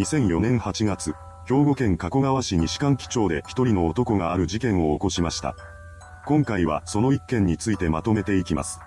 [0.00, 1.14] 2004年8月、
[1.46, 5.54] 兵庫県加古川市西関木町で一人の男がある事件を起こしました。
[6.26, 8.80] 今回はその一件についてまとめていきます。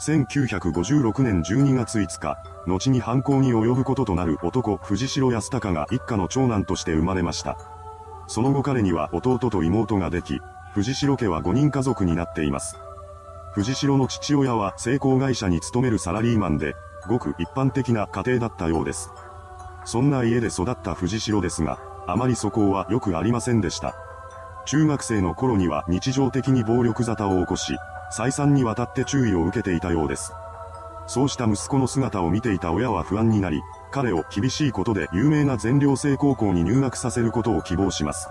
[0.00, 2.38] 1956年12月5日、
[2.68, 7.58] 後に犯行に及ぶこととなる男藤代康隆が一家の長男として生まれました。
[8.28, 10.40] その後彼には弟と妹ができ、
[10.72, 12.76] 藤代家は5人家族になっています。
[13.54, 16.76] 藤代の父親は成功会社に勤めるサラリーマンで、
[17.08, 19.10] ごく一般的な家庭だったようです。
[19.88, 23.94] そんな家で育った藤代ですが、あまり素行はよくありませんでした。
[24.66, 27.74] 中学生の頃には日常的に暴力沙汰を起こし、
[28.10, 30.34] 再三にわたって注意を受けていたようです。
[31.06, 38.28] そうした息子の姿を見ていた親は不安になり、彼を厳しいことで有名な全寮制高校に入学させることを希望します。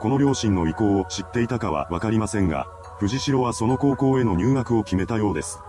[0.00, 2.66] この両親の意向を知っていたかはわかりませんが、
[2.98, 5.60] 藤代はその高校への入学を決めたようです。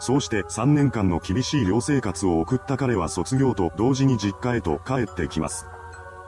[0.00, 5.66] そうして3年間の厳しい寮生活を送った彼は卒業と同時に実家へと帰ってきます。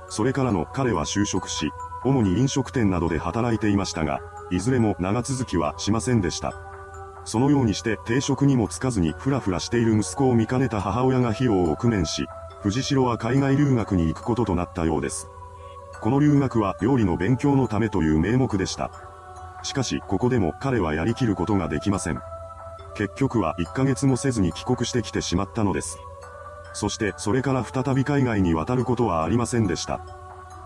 [0.09, 1.73] それからの彼は就職し、
[2.05, 6.53] 主に飲食店などで働いていましたが、いずれも長続きはしませんでした。
[7.25, 12.27] そのようにして定職にもつかずにふらふらしている息子を見かねた母親が費用を工面し、
[12.61, 15.29] 藤代は海外留学に行くこととなったようです。
[16.03, 18.91] この留学は料理の勉強のためという名目でした。
[19.63, 22.21] しかし、ここでも彼はやりきることができません。
[22.95, 25.99] 結局は1ヶ月もせずに帰国してきてしまったのです。
[26.75, 30.01] そしてそれから再び海外に渡ることはありませんでした。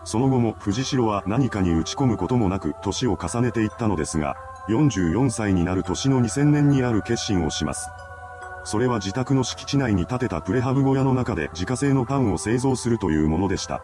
[0.05, 4.37] その後も藤代は何かに打ち込むこともなく年を重ねていったのですが、
[4.69, 7.89] 44歳になる年の2000年にある決心をします。
[8.65, 13.83] それは自宅の敷地内に建てたプレハブ小屋の中で自家製のパンを製造するというものでした。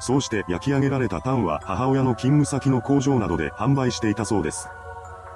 [0.00, 4.68] そうして焼き上げられたパンは母親の勤務先の工場などで販売していたそうです。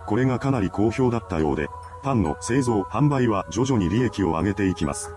[0.07, 1.69] これがかなり好評だったようで、
[2.03, 5.15] パンの製造販売は徐々に利益を上げていきます。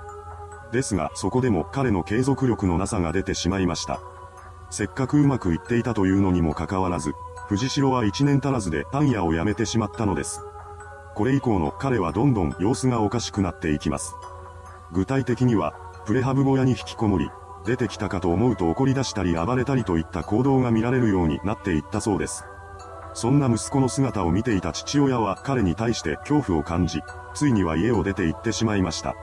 [0.71, 3.99] ですがそこでも彼の継続力のなさが出てしまいました。
[4.69, 7.13] せっかくうまくいっていたというのにもかかわらず、
[7.47, 10.41] 藤代は1年足らずでパン屋を辞めてしまったのです。
[11.13, 14.15] これ以降の彼はどんどん様子がおかしくなっていきます。
[14.93, 15.73] 具体的には、
[16.05, 17.29] プレハブ小屋に引きこもり、
[17.65, 22.45] 出てきたかと思うと怒り出したり暴れたりといった行動が見られるようになっていったそうです。
[23.13, 27.01] そんな息子の姿を見ていた父親は彼に対して恐怖を感じ、
[27.33, 29.15] ついには家を出て行ってしまいました。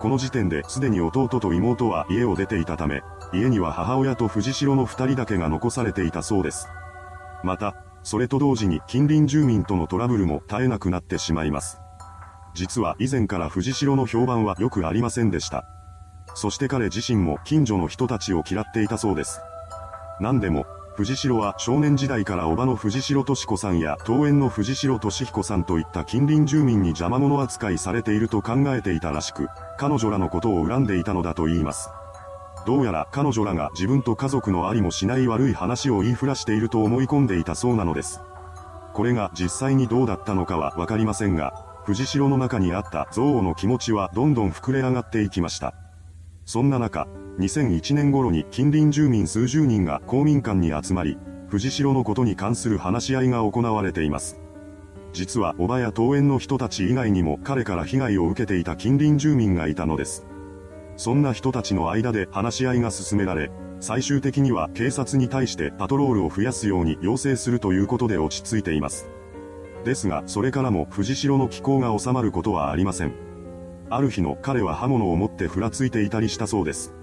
[0.00, 3.02] この時点ですでに弟と妹は家を出ていたため、
[3.32, 6.68] 家には母親と藤代の二人だけが残されていたそうです。
[7.42, 11.80] また、それと同時に近隣住民とのトラブルも絶えなくなってしまいます。
[12.54, 15.64] 実は以前から藤代の評判は良くありませんでした。
[16.34, 19.40] そして彼自身も近所の人たちを嫌っていたそうです。
[20.20, 20.66] 何でも、
[20.96, 31.90] 藤代は少年時代から叔母の藤代敏子さんや桃園の藤代敏彦さんといった近隣住民に邪魔者扱いされていると考えていたらしく、彼女らのことを恨んでいたのだと言います。
[32.64, 38.20] どうやら彼女らが自分と家族のありもしない悪い話を言いふらしていると思い込んでいたそうなのです。
[38.92, 41.52] これが実際にどうだったのかはわかりませんが、
[41.84, 45.74] 藤代の中にあった憎悪の気持ちはどんどん膨れ上がっていきました。
[46.44, 47.08] そんな中、
[47.38, 51.18] 2001年頃に近隣住民数十人が公民館に集まり、
[51.48, 54.38] 藤代のことに関する話し合いが行われています。
[55.12, 60.26] 実は小葉や桃園の人たち以外にも彼から被害を受けていた近隣住民がいたのです。
[60.96, 69.08] そんな人たちの間で話し合いが進められ、最終的には警察に対してパトロールを増やすように要請するということで落ち着いています。
[69.84, 73.12] ですが、それからも藤代の気候が収まることはありません。
[73.90, 76.94] ある日の彼は刃物を持ってふらついていたりしたそうです。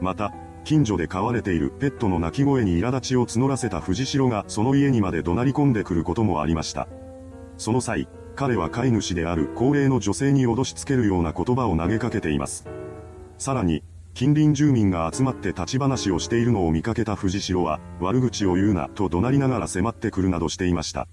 [0.00, 0.32] また、
[0.64, 6.88] 近所で飼われているペットの鳴き声に苛立ちを募らせた藤代がその家にまで怒鳴り込んでくることもありました。
[7.56, 12.66] その際、彼は飼い主である高齢の女性に脅しつけるような言葉を投げかけています。
[13.38, 13.82] さらに、
[14.14, 21.06] 近隣住民が集まって立ち話をしているのを見かけた藤代は、悪口を言うなと怒鳴りながら迫ってくるなどしていました。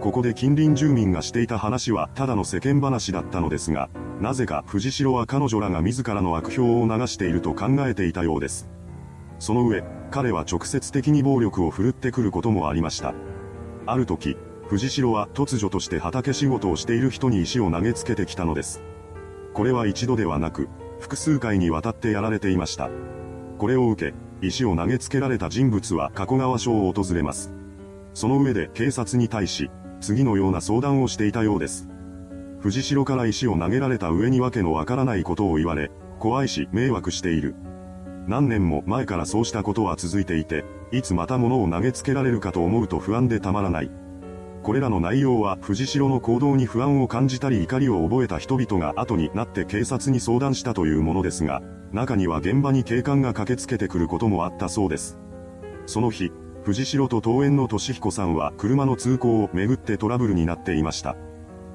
[0.00, 3.88] ここで近隣住民がしていた話はただの世間話だったのですが、
[4.20, 8.68] なぜか藤代は彼女らが自らの悪評を流していると考えていたようです。
[9.38, 13.14] その上、彼は直接的に暴力を振るってくることもありました。
[13.86, 14.36] ある時、
[14.68, 18.82] 藤代は突如として畑仕事をしている人に石を投げつけてきたのです。
[19.52, 20.68] これは一度ではなく、
[21.00, 22.90] 複数回にわたってやられていました。
[23.58, 27.52] これを受け、石を投げつけられた人物は加古川署を訪れます。
[28.14, 29.70] その上で警察に対し、
[30.00, 31.88] 次のような相談をしていたようです。
[32.60, 37.54] 藤代から石を投げられた上にわけのわからないことを言われ、怖いし迷惑している。
[38.26, 43.90] 何年も前からそうしたことは続いていて、いつまた物を投げつけられるかと思うと不安でたまらない。
[44.62, 51.60] これらの内容は藤代の行動に不安を感じたり怒りを覚えた人々が後になって警察に相談したというものですが、
[51.92, 55.18] 中には現場に警官が駆けつけてくることもあったそうです。
[55.84, 56.32] その日、
[56.64, 61.14] 藤代と桃園の俊彦さんは車の通行をめぐってトラブルになっていました。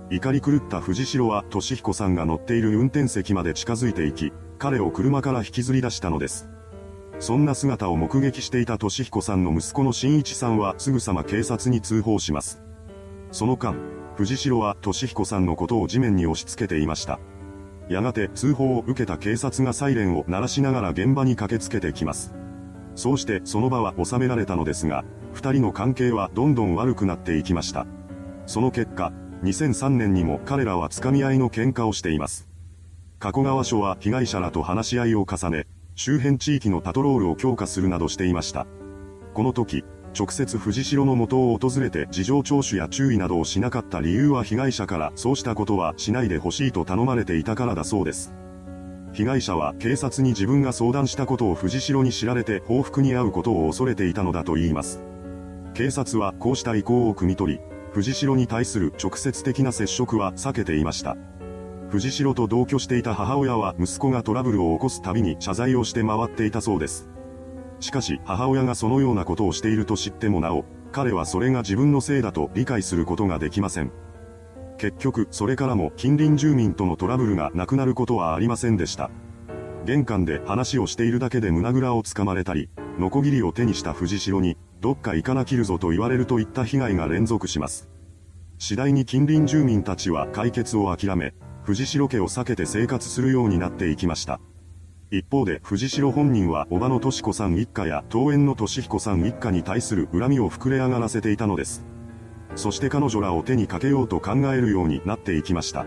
[0.10, 6.50] 怒り狂った藤代は俊彦さんが乗っている運転席まで近づいていき、彼を車から引きずり出したのです。
[7.20, 12.64] そんな姿を目撃していた俊彦さんの息子の新一さんはすぐさま警察に通報します。
[13.32, 13.76] その間、
[14.16, 17.20] 藤代は俊彦さんのことを地面に押し付けていました。
[17.90, 22.34] やがて通報を受けた警察がサイレンを鳴らしながら現場に駆けつけてきます。
[23.00, 27.88] そうしてその場は収められたのですが、二人の関係はどんどん悪くなっていきました。
[28.46, 29.14] その結果、
[29.44, 32.50] 2003年にも彼らは掴み合いの喧嘩をしています。
[33.18, 35.66] 加古川署は被害者らと話し合いを重ね、
[35.96, 38.68] 周辺地域のパトロールを強化するなどしていました。
[39.34, 39.86] この時、
[40.18, 48.34] 直接藤代の元を訪れて事情聴取や注意などをしなかった理由は被害者からそうしたことはしないでほしいと頼まれていたからだそうです。
[49.14, 55.02] 被害者は警察に自分が相談したことを藤代に知られて報復に遭うことを恐れていたのだと言います。
[55.74, 57.60] 警察はこうした意向を汲み取り、
[57.92, 61.18] 藤代に対する直接的な接触は避けていました。
[61.90, 67.10] 藤代と同居していた母親は息子がトラブルを起こすたびに謝罪をして回っていたそうです。
[67.80, 73.92] しかし母親がそのようなことをしていると知ってもなお、彼はそれが自分のせいだと理解することができません。
[74.80, 79.12] 結局、それからも近隣住民とのトラブルがなくなることはありませんでした。
[79.86, 87.90] 玄関で話をしているだけで胸ぐらをつかまれたり、ノコギリを手にした藤代に、どっか行かなきるぞと言われるといった被害が連続します。
[88.58, 91.34] 次第に近隣住民たちは解決を諦め、
[91.64, 94.40] 藤代家を避けて生活するようになっていきました。
[95.12, 101.84] 一方で藤代本人は小場の敏子さん一家や桃園の俊彦さん一家に対する恨みを膨れ上がらせていたのです。
[102.60, 105.86] そして彼女らを手にかけようと考えるようになっていきました。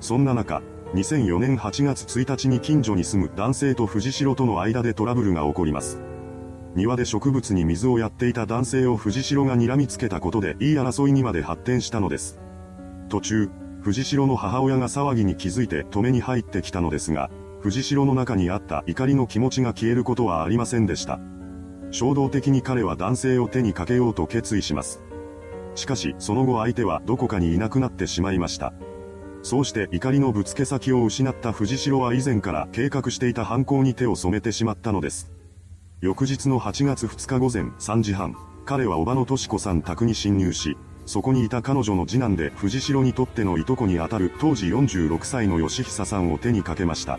[0.00, 0.60] そんな中、
[0.94, 6.00] 2004年8月1日に近所に住む男性と藤代との間でトラブルが起こります。
[6.74, 12.40] 庭で植物に水をやっていた男性を藤代が睨みつけたことでいい争いにまで発展したのです。
[13.08, 13.50] 途中、
[13.82, 21.20] 藤代の母親が騒ぎに気づいて止めに入ってきたのですが、藤代の中にあった怒りの気持ちが消えることはありませんでした。
[21.92, 25.00] 衝動的に彼は男性を手にかけようと決意します。
[25.74, 28.72] しかし、その後相手はどこかにいなくなってしまいました。
[29.42, 35.32] そうして怒りのぶつけ先を失った藤代は以前から計画していた犯行に手を染めてしまったのです。
[36.00, 40.76] 翌日の8月2日午前3時半、彼は小場の敏子さん宅に侵入し、
[41.06, 47.18] そこにいた彼女の次男で藤代にとってのいとこにあたる当時46歳の義久さんを手にかけました。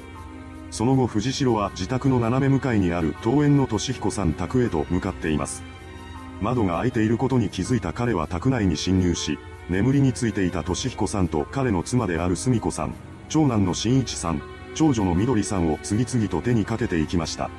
[0.72, 5.64] その後藤代は自宅の斜め向かいにある桃園の俊彦さん宅へと向かっています。
[6.44, 12.94] 窓が開いていることに気づいた彼は宅内に侵入し、眠りについていた俊彦さんと彼の妻である澄子さん、
[13.30, 14.42] 長男の新一さん、
[14.76, 17.50] 長女のみどりさんを次々と手にかけていきました。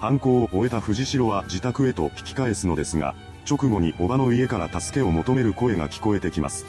[0.00, 3.14] 犯行を終えた藤代は自宅へと引き返すのですが、
[3.50, 6.66] 直後におばの家から助けを求める声が聞こえてきます。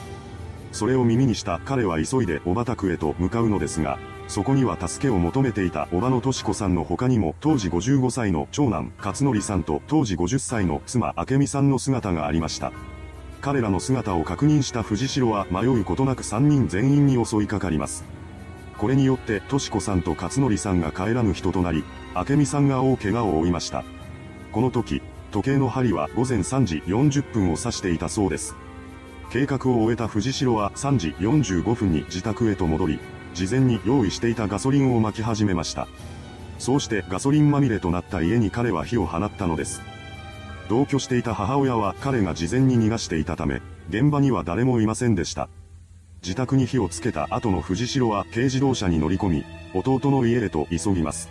[0.72, 3.98] それを耳にした彼は急いでおば宅へと向かうのですが、
[4.32, 12.72] そこには助けを求めていたおばのとし子さんの他にも当時55歳の長男勝則さんと当時50歳の妻明美さんの姿がありました。
[13.42, 18.04] 彼らの姿を確認した藤代は迷うことなく3人全員に襲いかかります。
[18.78, 21.84] これによって、とし子さんと勝則さんが帰らぬ人となり、
[22.16, 23.84] 明美さんが大怪我を負いました。
[24.50, 28.56] この時、時計の針は午前3時40分を指していたそうです。
[29.30, 32.98] 計画を終えた藤代は3時45分に自宅へと戻り、
[33.34, 35.88] 事前に用意していたガソリンを撒き始めました。
[36.58, 39.82] そうしてガソリンまみれとなった家に彼は火を放ったのです。
[40.68, 45.48] 同居していた母親は彼が事前に逃がしていたため、現場には誰もいませんでした。
[46.22, 51.28] 自宅に火をつけた後の藤代は軽自動車に乗り込み、弟の家へと急ぎます。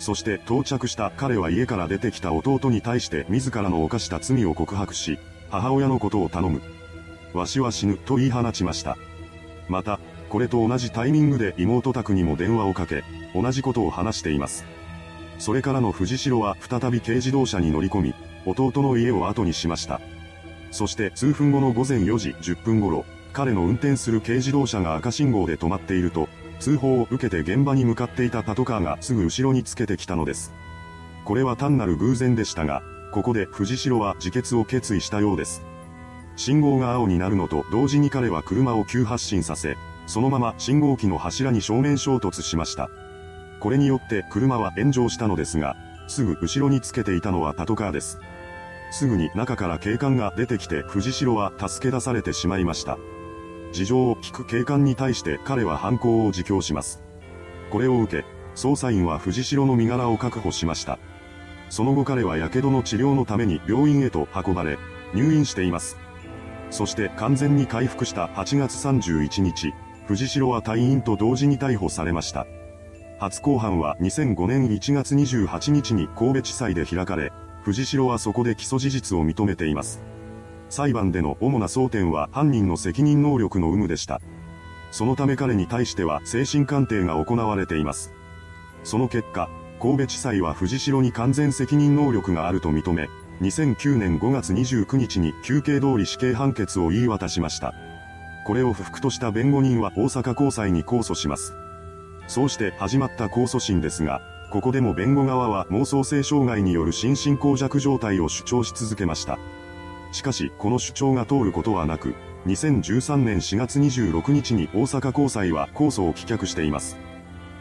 [0.00, 5.18] そして到着した彼は家から出てきた弟に対して自らの犯した罪を告白し、
[5.50, 6.60] 母親のことを頼む。
[7.32, 8.96] わしは死ぬと言い放ちました。
[9.68, 13.02] また、これと同じタイミングで妹宅にも電話をかけ、
[13.34, 14.64] 同じことを話しています。
[15.38, 20.00] それからの藤代は再び軽自動車に乗り込み、弟の家を後にしました。
[20.70, 26.28] そして数分後の午前4時10分頃、彼の運転する軽自動車が赤信号で止まっていると、
[26.60, 30.52] 通報を受けて現場に向かっていたパトカーがすぐ後ろにつけてきたのです。
[31.24, 32.82] これは単なる偶然でしたが、
[33.12, 35.62] ここで藤代は自決を決意したようです。
[36.36, 39.76] 信号が青になるのと同時に彼は車を急発進させ、
[40.08, 42.88] そのまま信号機の柱に正面衝突しました。
[43.60, 45.76] これによって車は炎上したのですが、
[46.08, 48.18] すぐ後ろにつけていたのはパトカーです。
[48.90, 52.96] すぐに中から警官が出てきて藤代は助け出されてしまいました。
[53.72, 57.02] 事情を聞く警官に対して彼は犯行を自供します。
[57.70, 58.24] これを受け、
[58.54, 60.98] 捜査員は藤代の身柄を確保しました。
[61.68, 64.78] その後彼は火傷の治療のために病院へと運ばれ、
[65.12, 65.98] 入院しています。
[66.70, 69.74] そして完全に回復した8月31日、
[70.08, 72.46] 藤代は隊員と同時に逮捕されました。
[73.18, 77.30] 初公判は2005年1月28日に神戸地裁で開かれ、
[77.62, 80.00] 藤代はそこで起訴事実を認めています。
[80.70, 84.22] 裁判での主な争点は犯人の責任能力の有無でした。
[84.92, 88.14] そのため彼に対しては精神鑑定が行われています。
[88.84, 93.10] その結果、神戸地裁は藤代に完全責任能力があると認め、
[93.42, 97.74] 2009年5月29日に休憩通り死刑判決を言い渡しました。
[98.48, 101.52] これを不服とした弁護人は大阪高裁に控訴します。
[102.28, 109.38] そうして始まった控訴審ですが、ここでも弁護側は妄想性障害による心神耗弱状態を主張し続けました。
[110.12, 112.14] しかし、この主張が通ることはなく、
[112.46, 116.96] 2013年4月26日に大阪高裁は控訴を棄却しています。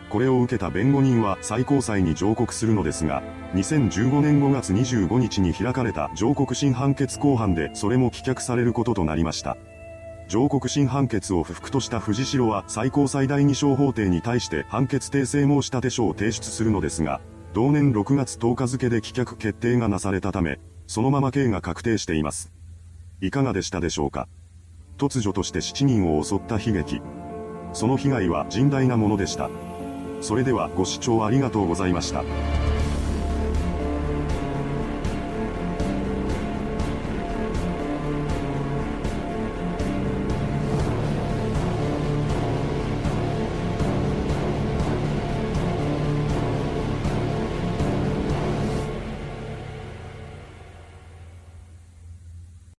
[0.09, 3.21] これを受けた弁護人は最高裁に上告するのですが、
[3.55, 9.57] 2015年5月25日に開かれた上告審判決公判でそれも棄却されることとなりました。
[10.27, 17.21] 上告審判決を不服とした藤代は最高裁第二小法廷に対して判決訂正申立書を提出するのですが、
[17.53, 22.51] 同年6月10日付で棄却決定がなされたため、そのまま刑が確定しています。
[23.21, 24.27] いかがでしたでしょうか？
[24.97, 27.01] 突如として7人を襲った悲劇。
[27.71, 29.49] その被害は甚大なものでした。
[30.19, 32.23] それではご視聴ありがとうございました。